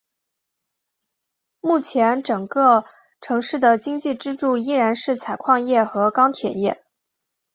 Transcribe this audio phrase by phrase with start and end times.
[1.59, 2.85] 目前整个
[3.21, 6.83] 城市的经济支柱依然是采矿业和钢铁业。